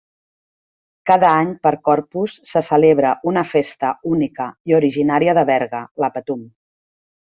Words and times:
Cada 1.09 1.27
any 1.41 1.51
per 1.67 1.73
Corpus 1.89 2.37
se 2.53 2.63
celebra 2.69 3.11
una 3.33 3.43
festa 3.51 3.91
única 4.15 4.49
i 4.73 4.77
originària 4.79 5.37
de 5.41 5.45
Berga, 5.51 5.83
la 6.07 6.11
Patum. 6.17 6.41